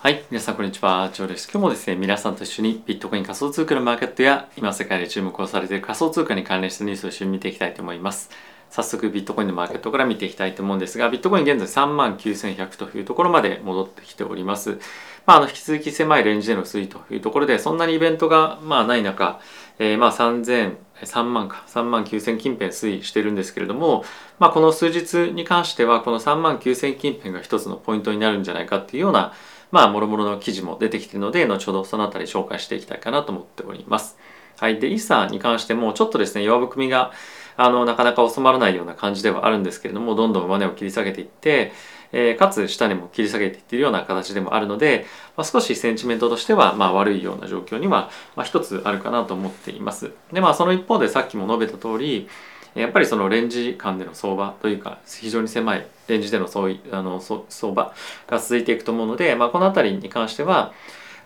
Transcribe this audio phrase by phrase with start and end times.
[0.00, 1.50] はい、皆さんこんにちは、ジョーです。
[1.52, 8.30] 今日もですね、皆さんと一緒にビットコイン仮想通貨のマーケットや今世界で注目をされている仮想通貨に関連したニュースを一緒に見ていきたいと思います。
[8.70, 14.78] 早速ビットコインのマーケットから見ていきたいと思うんですが、ビットコイン現在3万9100というところまで戻ってきております。
[15.26, 19.40] まあ、あの引き続き狭いレンジでの推移というところで、そんなにイベントがまあない中、
[19.78, 24.04] えー、まあ3000 3万か3万9000近辺推移してるんですけれども、
[24.40, 29.32] まあ、この数日に関してはこの3万9000近辺が一つのポイントになるんじゃないかっていうような
[29.70, 34.16] まあ、もろもろの記事も出てきているので、後ほどそのあたり紹介していきたいかなと思っております。
[34.58, 34.80] はい。
[34.80, 37.12] で、イーサに関しても、ちょっとですね、弱含みが、
[37.58, 41.72] あの、なかなか収まらないような感じではあるんですけれども、どんどん上値を切り下げていって、
[42.12, 45.04] えー、かつ下値も切り下げていっているような形でもあるので、
[45.36, 50.12] まあ、少しセンチメントとしては、まあ、悪いような状況には、まあ、一つあるかなと思っています。
[50.32, 52.28] で、まあ、その一方でさっきも述べた通り、
[52.74, 57.92] やっぱりそのレンジ間での相場というか非常に狭いレンジでのそういあの相場
[58.28, 60.72] が続いていくと思うので、まあ、この辺りに関しては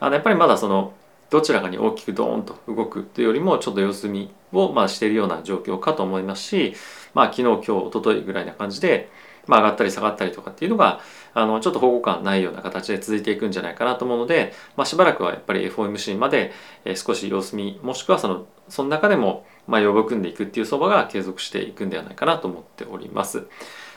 [0.01, 0.95] あのやっぱりまだその
[1.33, 6.75] どちらかに大きくドーンと動くというよりもちょっと様子見をまあしているような状況かと思いますし、
[7.15, 9.09] まあ、昨日今日一昨日ぐらいな感じで、
[9.47, 11.01] まあ、上がったり下がったりとかっていうのが
[11.33, 16.53] あのちょっと保護感ないような形で続いていくんじゃないかなと思うので、まあ、しばらくはやっぱり FOMC まで
[16.97, 23.47] 少し様子見もしくはそのその中でもまあ呼ぶ組んでいくっていう相場が継続していくんではないかなと思っております。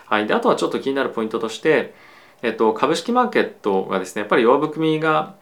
[0.05, 1.93] はい、であとはちょっと気になるポイントとして、
[2.43, 5.35] えっと、株式マーケットがですねやっぱり弱含みが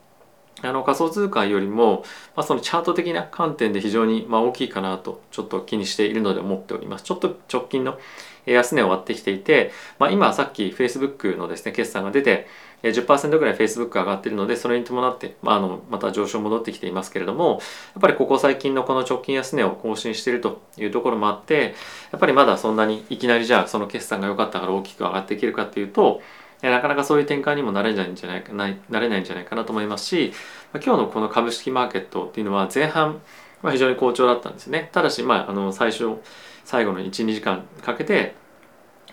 [0.61, 2.03] あの仮想通貨よりも、
[2.35, 7.03] まあ、そのチャート的な観点で非常にまあ大きいかなとちょっと気にしているので思っております。
[7.03, 7.97] ちょっと直近の
[8.45, 12.47] 安値を割ってきていて、まあ、今さっき Facebook のですね決算が出て
[12.83, 21.75] 10%ぐらい Facebook 上がってるのでそれに伴って、まあ、あのまた上昇戻ってきていますけれどもやっぱりここ最近のこの直近安値を更新しているというところもあって
[22.11, 26.21] やっぱりまだそんなにいきなりじゃあその決算が良かったから大きく上がっていけるかっていうと
[26.69, 30.33] なかなかそういう展開にもなれないんじゃないかななれないんじゃないかなと思いますし
[30.73, 33.21] 今日のこの株式マーケットっていうのは前半
[33.61, 36.17] は非常に好調だったんですねただしまああの最初
[36.65, 38.35] 最後の12時間かけて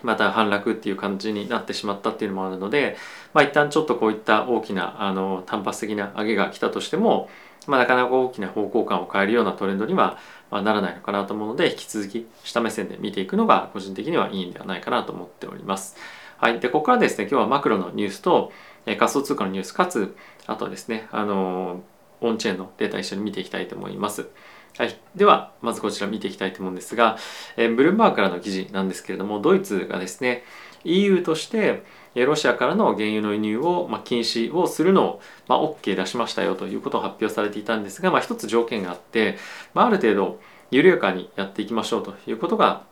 [0.03, 2.97] また反落っていう感じになってしまったっていうのもあるので、
[3.33, 7.29] まあ、一旦ちょっとこういった大きなあの単発的な上げが来たとしても、
[7.67, 10.17] まあ、なかなか大きな方向感を変えるようなトレンドには
[10.49, 15.95] ならないのかなと思うので引き続き下目線で見ていくのが個人的にはいいんではないかなと思っております。
[16.41, 18.51] はい、でここからですね今日はマクロのニュースと
[18.85, 20.15] 仮想通貨のニュースかつ
[20.47, 21.83] あとはですねあの
[22.19, 24.27] オンチェーンのデータ一緒に見ていきたいと思います。
[24.75, 27.17] はい、ではまずこちら見ていきたいと思うんですが、
[27.57, 30.43] え、ブルームバーグからの記事なんですけれどもドイツがですね
[30.83, 31.83] EU として
[32.15, 39.37] ロシアからの原油の輸入を、ま、禁止をするのを、まあ、OK 出しましたよということを発表されていたんですが、まあ、一つ条件があって、
[39.75, 40.39] まあ、ある程度
[40.71, 42.89] 緩やかにやっていきましょうということが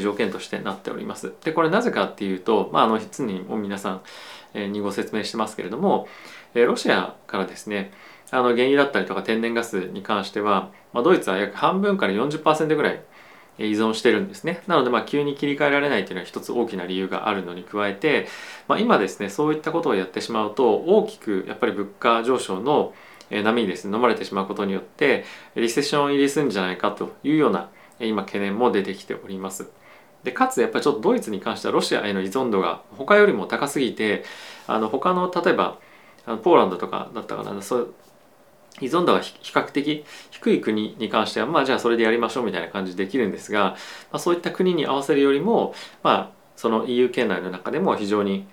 [0.00, 1.32] 条件としてなっております。
[1.44, 4.00] でこれなぜかっていうと、まあ、あの常にも皆さ
[4.54, 6.06] んにご説明してますけれども
[6.54, 7.90] ロシアからですね
[8.30, 13.02] あの原油だったりとか天然ガスに関しては、まあ、ドイツは約半分から40%ぐらい
[13.58, 18.26] 依存してるんですねなのでまあ急に切り替えられないというのは一つ大きな理由があるのに加えて、
[18.68, 22.94] まあ、今ですねそういったことをやってしまうと大きくやっぱり物価上昇の
[23.30, 27.70] 波にですね飲まれてしまうことによってリセッション入りするんじゃないかというような
[28.06, 29.70] 今懸念も出てきております。
[30.24, 34.24] でかつやっぱりちょっとドイツに関してはロシアへの依存度が他よりも高すぎて
[34.66, 35.78] あの他の例えば
[36.42, 37.94] ポーランドとかだったかなそう
[38.80, 43.76] 依存度が比較的低い国に関してはまあじゃあそれでやりましょうみたいな感じでできるんですが、ま
[44.12, 48.46] あ、そういった国に合わせるよりもまあその EU 圏内の中でも非常に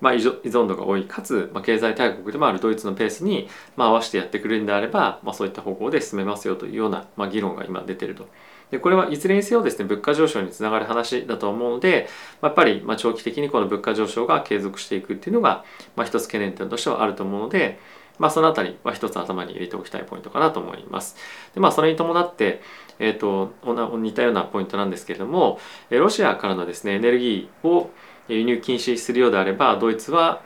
[0.00, 8.28] まあ依存度が多いかつ、まあ、経済大国でもあるドイツのペースに、まあ、合わせてやってくれるんであれば、まあ、そういった方向で進めますよというような、まあ、議論が今出てると。
[8.70, 12.08] でこれはいずれにせよですね物価上昇につながる話だと思うので、
[12.42, 15.64] まあ、やっぱりまあ長期的にこの物価上昇が継続していくっていうのが、
[15.94, 17.78] まあ、一つ懸念点としてはあると思うので、
[18.18, 21.16] まあ、そのあたりは一つ頭に入れておきたいポイントかなと思います。
[21.54, 22.60] でまあそれに伴って、
[22.98, 23.52] えーと、
[23.98, 27.90] 似たようなポイントなんですけれどもロシアからのですねエネルギーを
[28.28, 30.42] 輸入禁止するようであればドイツは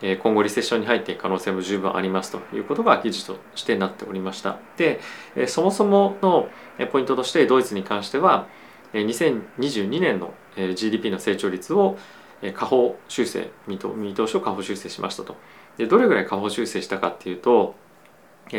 [0.00, 4.58] 今後リセッションに入っていく可能性も十分ありますということが記事としてなっておりました。
[4.76, 5.00] で
[5.48, 6.48] そもそもの
[6.92, 8.46] ポイントとしてドイツに関しては
[8.92, 10.32] 2022年の
[10.74, 11.98] GDP の成長率を
[12.40, 13.88] 下方修正見通
[14.28, 15.36] しを下方修正しましたと。
[15.76, 17.74] でどれぐらい下方修正したかっていうと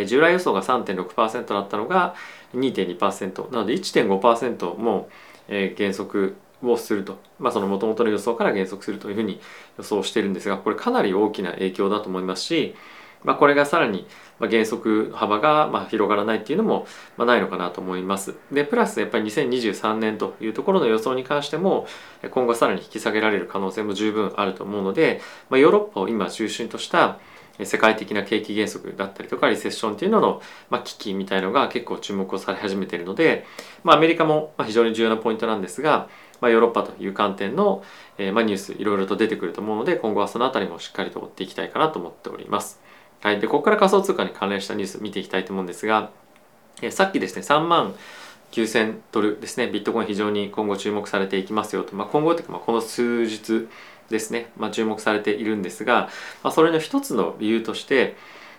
[0.05, 2.15] 従来予想が3.6%だったのが
[2.53, 5.09] 2.2%なので1.5%も
[5.47, 9.39] 減速をすると、まあ、その元々の予想から減速するというふうに
[9.77, 12.75] 予想しているんですがこれかなり大きな影響だと思いますし、
[13.23, 14.07] まあ、これがさらに
[14.49, 18.35] 減速幅がま広がらないっていうのもまないのかなと思います。
[18.51, 21.87] でプラスやっぱり2023年というところの予想に関しても
[22.31, 25.19] 今後さらに引き下げられる可能性も十分あると思うので、
[25.49, 27.19] まあ、ヨーロッパを今中心とした
[27.65, 33.45] 世界的な景気減速だったりとかリセッションっていうのの、まあ、危機みたいのが結構注目をされ始めているので、
[33.83, 36.07] まあ、アメリカも非常に重要なポイントなんですが、
[36.41, 37.83] まあ、ヨーロッパという観点の、
[38.17, 42.79] えー、まあ、ニュースいろいろと出てくると思うので今後はその辺りもしっかりと追っていきたいかなと思っております。
[43.21, 46.11] はい、でここから仮想通貨に関連したニュース見ていきたいと思うんですが、
[46.81, 47.95] えー、さっきですね3万
[48.51, 53.67] 9000ドルですねビットコイン非常に今後注目されていきますよと、まあ、今後というかまあこの数日
[54.09, 56.09] ですね、まあ、注目されているんですが、
[56.43, 58.15] まあ、それの一つの理由として、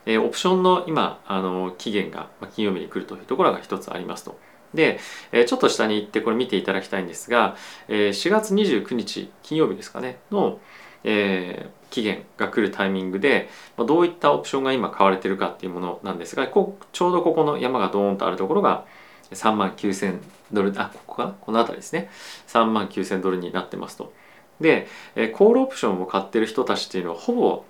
[0.07, 4.39] えー、オプションの今あの期限が金曜日に来るというところが一つありますと。
[4.75, 5.01] で、
[5.33, 7.57] え、ちょっと下に行ってこれ見ていただきたいんですが、
[7.89, 10.61] えー、4月29日金曜日ですかねの、
[11.05, 18.85] えー、期限が来るタイミングで、まあ、どういったオプションが今買われてるかっていうものなんですがこちょうどここの山がドーンとあるところが
[19.33, 20.19] 3万9000
[20.53, 21.25] ドルあここか？
[21.25, 22.11] なこの辺りですね
[22.49, 24.13] 3万9000ドルになってますと。
[24.61, 27.65] で、えコールオプションを買ってる人たちっていうのはほぼ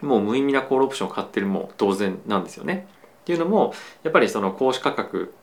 [0.00, 2.86] もう無意味なコールオプションを買ってるも同然なんですよね。
[3.22, 5.34] っていうのもやっぱりその投資価格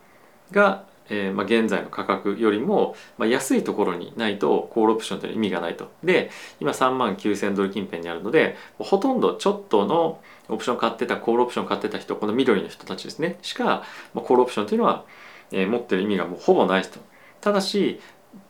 [0.51, 5.91] が、えーまあ、現在の価格よりも、まあ、安いところにないとコールオプションというのは意味がないと。
[6.03, 13.83] で今3万9000ドル近辺にあるのでほとんどちょっとのオプション買ってたコールオプション買ってた人この緑の人たちですねしか、ま
[14.17, 15.05] あ、コールオプションというのは、
[15.51, 16.99] えー、持ってる意味がもうほぼないと。
[17.41, 17.99] ただし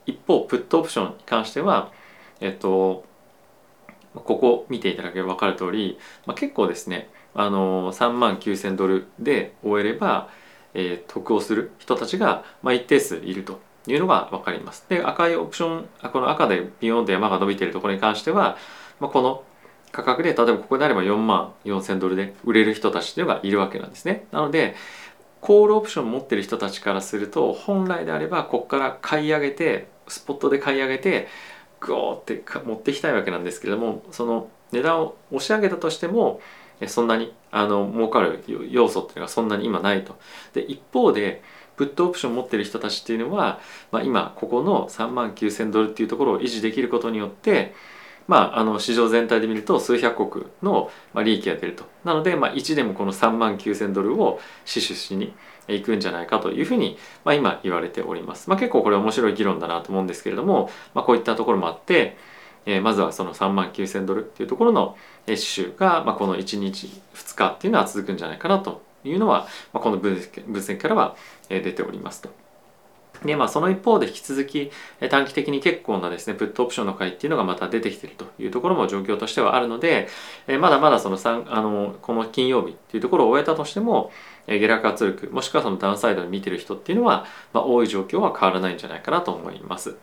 [0.06, 1.90] 一方プットオプションに関しては
[2.40, 3.04] えっと
[4.14, 10.28] ここ見ていただければ分かる通り、まあ、結構ですねあの3万9,000ドルで終えれば、
[10.74, 14.86] えー、得をする人たちが、まあ、一定数いるというのが分かります。
[14.88, 18.56] で赤いオプションこの赤でビヨンと山が伸びているところに関しては、
[19.00, 19.44] まあ、この
[19.90, 24.26] 価格で例えばここであれば4万4,000ドルで売れる人たちというのがいるわけなんですね。
[24.32, 24.74] なので
[25.40, 31.28] コールオプションを持ってる人たちからすると本来であればここから買い上げてスポットで買い上げて
[31.80, 36.40] グーって持ってきたいわけなんですけれどもその値段を押し上げたとしても
[36.88, 40.18] そんなにあの儲かる要素っていうのがそんなに今ないと。
[40.52, 41.42] で一方で
[41.76, 43.58] プットオプション持ってる人たちっていうのは、
[43.90, 47.74] まあ、今ここの3万9,000ドルっていうところを維持できることによって
[48.28, 50.90] まあ、あの市場全体で見ると数百国の
[51.24, 51.84] 利益が出ると。
[52.04, 55.34] なので、まあ、1でもこの3万9,000ドルを死守しに
[55.68, 58.48] いくんじゃないかというふうに、まあ、今言われております。
[58.48, 62.16] まあ、結構これ面白い議論だなと思うんですけれども、まあ、こういったところもあって、
[62.66, 71.16] え、まずはその3万9,000ドルっていうところの刺繍が、まあ、この1日2日っていうのは続くんじゃないかなというのは、まあ、この分析からは
[71.48, 72.30] 出ておりますと。
[73.24, 74.70] で、まあ、その一方で引き続き
[75.10, 80.08] 短期的に結構なですね、プットオプションの買いっていうのがまた出てきてるというところも状況としてはあるので、
[80.60, 84.10] まだまだその3、あの、この金曜日っていうところを終えたとしても、
[84.46, 89.96] 下落圧力、もしくはそのダウンサイドに見てる人っていうのは、まあ、多い状況は変わらないんじゃないかなと思います。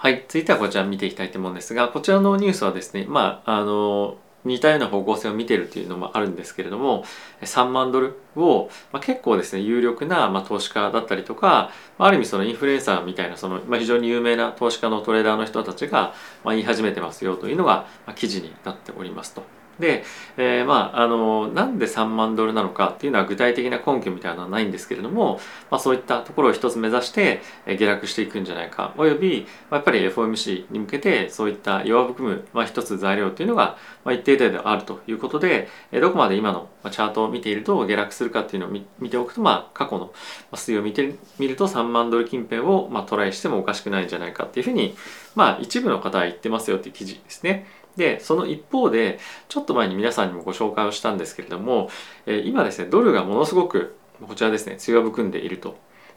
[0.00, 7.04] はい、続いてはこちら見ていきたいと思うんですが、こちらのニュースはですね、まあ、あの、似たような方向性を見てるというのもあるんですけれども
[7.42, 16.14] 3万ドルを、まあ、結構ですね有力な、まあ、投資家だったりとか、まあ、ある意味そのインフルエンサーみたいなその、まあ、非常に有名な投資家のトレーダーの人たちが、
[16.44, 19.42] まあ、言い始めてますよというのが、まあ、記事になっておりますと。
[19.78, 20.04] で、
[20.36, 25.40] えー、まああのなんで3万ドルなのかっていうのは具体的な根拠みたいなのはないんですけれども、
[25.70, 40.12] まあ、そういったところを一つ目指して下落していくんじゃないかおよび、まあ、やっぱり FOMC に向けてそういった弱含む、まあ、一つ材料っていうのが、まあ、一定程度あるということでどこまで今のチャートを見ていると下落するかっていうのを見ておくと、まあ、過去の
[40.52, 44.96] 推移を見てみると3万ドル近辺を、まあ、トライしてもおかしくないんじゃないかっていうふうに、
[45.34, 47.66] まあ、一部の方は言ってますよっていう記事ですね。
[47.98, 51.90] でその一方でちょっと前に皆さんにもご紹介をしたんですけれども、
[52.26, 55.72] え今ですねドルがものすごくこちらですね強含んでいるとい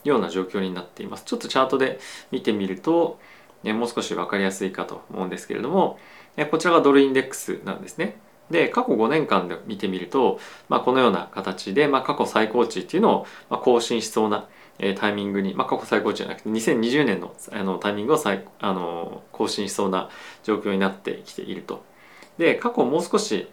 [0.05, 1.23] うような状況になっています。
[1.25, 1.99] ちょっとチャートで
[2.31, 3.19] 見てみると、
[3.63, 5.99] ね、もう少し分かりやすいかと思うんですけれども、
[6.37, 8.17] えこちらがドルインデックスなんですね。
[8.51, 10.39] で過去5年間で見てみると、
[10.69, 14.47] まあ、このような形で、まあ、過去最高値っていうのを、更新しそうな
[14.95, 20.09] タイミングに、まあ、過去最高値じゃなくて2020年のあのタイミングを再あの更新しそうな
[20.43, 21.83] 状況になってきていると。
[22.37, 23.47] で過去もう少し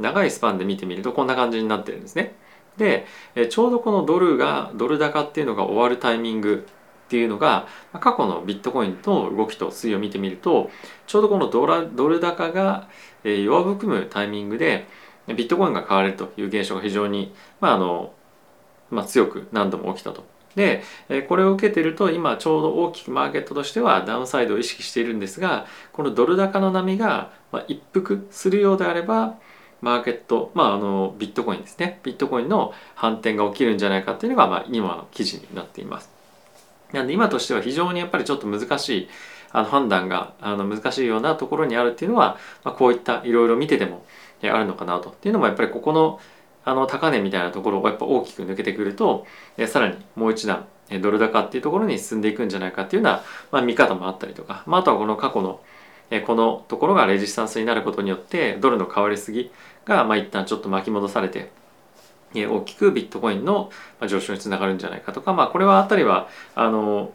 [0.00, 2.34] 長いスパンで見てみるとこんな感じになってるんですね。
[2.76, 3.06] で
[3.50, 6.66] ちょうどこのドルがドル高っていうのが終わるタイミング
[7.12, 7.66] っていうのが
[8.00, 10.70] 過去のビットコインの動きと推移を見てみると
[11.06, 12.88] ちょうどこのドラドル高が
[13.22, 14.86] 弱含むタイミングで
[15.26, 18.14] ビットコインが買われるという現象が非常に、まああの
[18.90, 20.24] まあ、強く何度も起きたと
[20.56, 20.82] で
[21.28, 27.30] これを受けてると今ちょうど大きくマーケットとしてはダウンサイドを意識しているんですがこのドル高の波が
[27.68, 29.34] 一服するようであれば
[29.82, 36.21] マーケット、まあ、あのビットコインですねビットコインの反転が起きるんじゃないかっていうのが、まあ、今の記事になっています。
[36.92, 39.08] なんで今としては非常にやっぱりちょっと難しい
[39.50, 44.04] あの判断があの難しいようなところにあるっていうのは、まあ、こういったいろいろ見てでも
[44.42, 45.10] あるのかなと。
[45.10, 46.20] っていうのもやっぱりここの
[46.64, 49.26] あの高値みたいなところをやっぱ大きく抜けてくると
[49.66, 50.66] さらにもう一段
[51.00, 55.60] ドル高っていうところに進んでいくんじゃないかっていうような、まあ、見方もあったりとか、まあ、あとはこの過去の
[56.26, 59.50] このところがレジスタンスになることによってドルの変わりすぎ
[59.86, 61.50] がまあ一旦ちょっと巻き戻されて
[62.34, 63.70] 大きくビットコインの
[64.06, 67.12] 上昇につながるんじゃないかとか、まあ、これはあたりはあの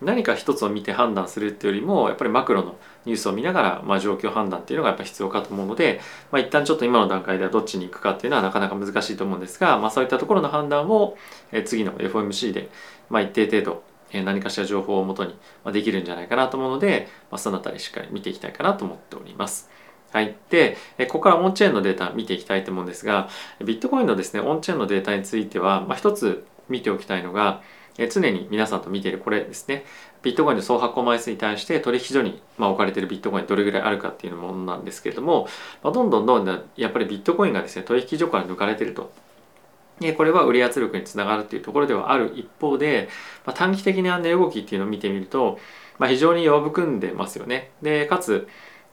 [0.00, 6.00] 何か一つを見て判断するっていうよりもやっぱりマクロのニュースを見ながら、まあ、状況判断っていうのがやっぱ必要かと思うので、
[6.30, 11.16] まあ、一旦ちょっと今の段階ではどっちに行くかっていうのはなかなか難しいと思うんですが、まあ、そういったところの判断を
[11.64, 12.68] 次の FOMC で、
[13.10, 15.34] まあ、一定程度何かしら情報をもとに
[15.72, 19.70] できるんじゃないかなと思うので、まあ、そのあたりしっかり見ていきたいかなと思っております。
[20.12, 20.36] はい。
[20.50, 20.76] で、
[21.08, 23.28] ここからオンチェーンのデータ見ていきたいと思うんですが、
[23.64, 27.62] ビットコインのですね、オンチェーンのデータについては、まあ、一つ見ておきたいのが、
[28.10, 29.84] 常に皆さんと見ているこれですね。
[30.22, 35.48] ビットコインの総発行枚数に対して取引所にま置かれているビットコインどれぐらいあるかっていうものなんですけれども、
[35.82, 39.12] まあ、どんどんどんどんやっぱりビットコインがですね、取引所から抜かれてると。
[40.16, 43.08] これは売り圧力につながるっていうところではある一方で、
[43.46, 45.58] まあ、短期的な値動きっていうのを見てみると、
[45.98, 47.70] まあ、非常に弱含んでますよね。
[47.82, 48.48] で、かつ、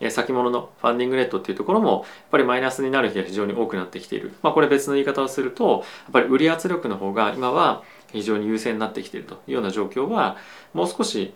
[0.09, 4.33] 先物のファンディングレートっていうところもやっぱりマイナスになる日が非常に多くなってきている。
[4.41, 10.37] まあこれ別の言い方をすると、やっぱり売り圧力の方が今は非常に優勢になってきているというような状況は
[10.73, 11.33] もう少し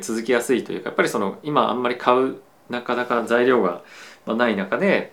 [0.00, 3.82] 続きやすいというか、やっぱりその今あんまり買うなかなか材料が
[4.26, 5.12] ない中で、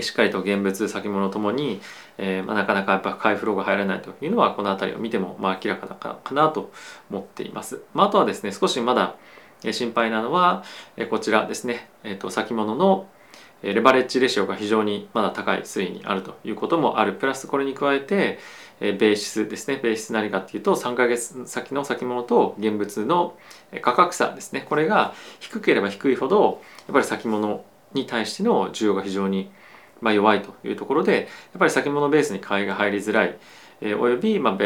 [0.00, 1.80] しっかりと現物先物ともに、
[2.16, 6.70] えーまあ、なかなかやっぱ買いフローが入らないというのはこの辺りを見てもまあ明らかだかなと
[7.10, 7.80] 思っています。
[7.92, 9.16] まあ、あとはですね少しまだ
[9.72, 10.64] 心配なのは
[11.10, 13.08] こちらですね、えー、と先物の
[13.62, 17.12] レバレッジレシオが非常にまだ高い推移にあるということもある。
[17.12, 18.38] プラスこれに加えて
[18.80, 19.78] ベーシスですね。
[19.82, 23.36] ベーシス何かっていうと3ヶ月先の先物と現物の
[23.82, 24.64] 価格差ですね。
[24.66, 27.62] これが低ければ低いほどやっぱり先物
[27.92, 29.50] に対しての需要が非常に
[30.00, 31.26] ま弱いというところでやっ
[31.58, 33.36] ぱり先物ベースに買いが入りづらい、
[33.82, 34.62] えおよび、まあ、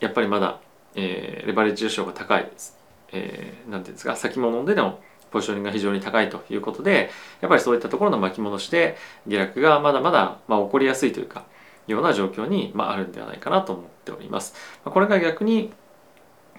[0.00, 0.58] やっぱりまだ、
[0.94, 2.81] えレバレッジレシオが高いです
[3.12, 4.98] えー、ていうんですか先物での
[5.30, 11.44] ポジショニングが非常に高いということでやっぱりそういったところの巻き戻しで下落がまだまだ、まあ、起こりやすいというか
[11.86, 14.54] ような状況に、まあ、あるんではないかなと思っております。
[14.84, 15.72] これが逆に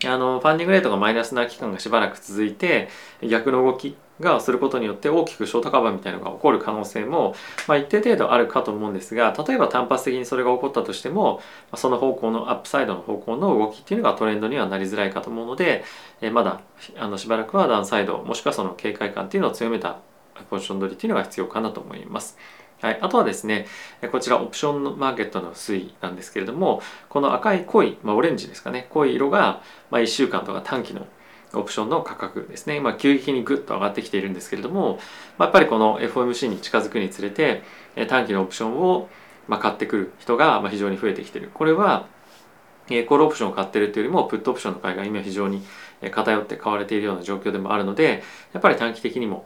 [0.05, 2.89] あのファンディングレートがマイナスな期間がしばらく続いて
[3.21, 7.35] 逆の動きがすることによって大きくショートカバーみたいなのが起こる可能性も、
[7.67, 11.41] まあ、一定程度あるかと思うんですが例えば単発的にそれが起こったとしても
[11.75, 15.83] その方向のアップサイドの方向の動きっていうのがトレンドにはなりづらいかと思うので、
[16.21, 16.61] えまだ
[16.97, 19.99] あのしばらくはダウンサイドもしくはその警戒感っていうのを強めた
[20.49, 22.37] ポジション取りっていうのが必要かなと思います。
[22.81, 23.65] はい、あとはですね、
[24.11, 31.07] こちらオプションマーケットの推移なんですけれども、この赤い濃い、まあ、オレンジですかね、濃い色が、まあ、1週間とか短期の
[31.53, 34.99] オプションの価格ですね、まあ、急激にぐっと上がってきているんですけれども、
[35.37, 37.63] まあ、やっぱりこの FOMC に近づくにつれて
[38.07, 39.07] 短期のオプションを
[39.47, 41.51] まあ買ってくる人が非常に増えてきている。
[41.53, 42.07] これは
[42.87, 45.63] コールオプションを買ってるというよりもプットオプションの買いが今非常に
[46.11, 49.45] 偏って買われているような状況でもあるのでやっぱり短期的にも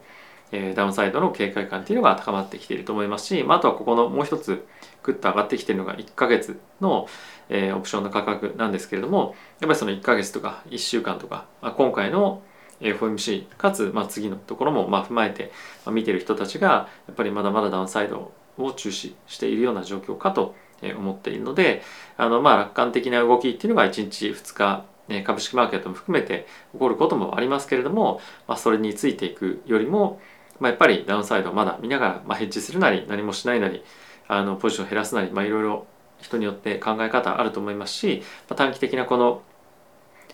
[0.51, 4.65] えダウンサイドの警戒感っていうのが高まってきていると思いますし、まあ、あとはここのもう一つ
[5.03, 7.07] グッと上がってきているのが1ヶ月の、
[7.49, 12.41] えー、オプションの価格なんですけれどもやっぱりその1ヶ月とか1週間とか、まあ、今回の
[12.81, 15.51] FOMC かつ、まあ、次のところもまあ踏まえて、
[15.85, 20.55] まあ、見ている人たちがやっぱりまだまだダウンサイドを注視しているような状況かと
[20.97, 21.81] 思っているので
[22.17, 24.85] あのまあ楽観的な動きっていうのが1日2日
[25.23, 30.19] 株式マーケットも含めて起こることもありますけれども、まあ、それについていくよりも、
[30.59, 33.83] まあ、やっぱりダウンサイドをまだ見ながら、まあ、ヘッジするなり何もしないなり
[34.27, 35.87] あのポジションを減らすなり、まあ、いろいろ
[36.19, 39.41] 人によって考え方あると思いますし、まあ、短期的なこの,、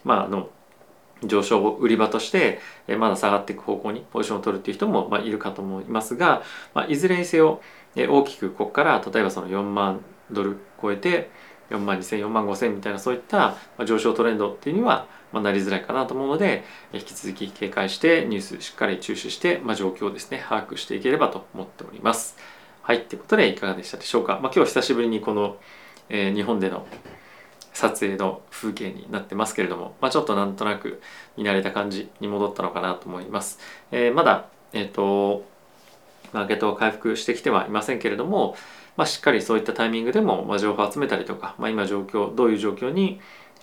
[0.03, 0.49] まあ、あの
[1.23, 7.61] 上昇を売り場としてえまだ下がっていく方向にポジションを取るっていう人もまあいるかと思いますが、まあ、いずれにせよ
[7.95, 10.01] え大きくここから例えばその4万
[10.31, 11.29] ドル超えて
[11.73, 16.63] 4万2000、4万5000みたいなそういった上昇トレンドっていうにはなりづらいかなと思うので
[16.93, 22.37] 引き続き警戒してニュースしっかり注視して、まあ、状況をですね把握していければと思っております。
[22.83, 24.39] はい、ということでいかがでしたでしょうか。
[24.41, 25.57] まあ、今日久しぶりにこの、
[26.09, 26.85] えー、日本での
[27.71, 31.01] 撮影の風景になってますけれども、まあ、ちょっとなんとなく
[31.37, 33.57] 見慣れた感じに戻ったのかなと思います。
[33.91, 35.45] えー、まだ、えっ、ー、と、
[36.33, 38.57] マーケットは回復してきてはいませんけれども、
[38.95, 43.19] まあ、しっかりそういったタイミングでも、ま情報を集めたりとか、まあ、今状況どういう状況に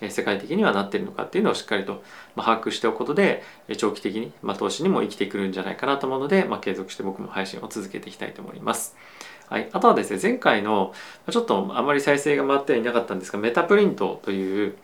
[0.09, 2.03] 世界的にはなっているのかっていうのをしっかりと
[2.35, 3.43] 把握しておくことで
[3.77, 8.95] 長期的にま投資にも生きてくるんじゃないかなと思うので、ま、継続して僕も配信を続けていきたいと思います。
[9.47, 10.93] はい、あとはですね前回の
[11.29, 14.75] ちょっとあまり再生が回ってはいなかったんですがメタプリントという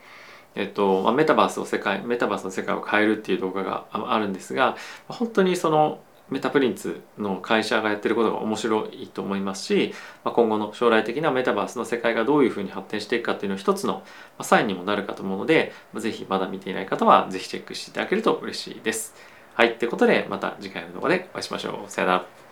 [0.56, 4.75] えっとま、メタバースを世界メタバースの世界を変えるっていう動画があるんですが
[5.08, 9.93] 本当にそのメタプリンツの会社がやってることが面白いと思いますし、
[10.24, 14.03] まあ、今後の将来的なメタバースの世界がどういうふうに発展していくかっていうのを一つの
[14.41, 19.15] サインにもなるかと思うので、まあ、ぜひまだ見ていない方はぜひチェックしていただけると嬉しいです。
[19.53, 21.91] はい、ってことでまた次回の動画でお会いしましょう。
[21.91, 22.47] さよなら。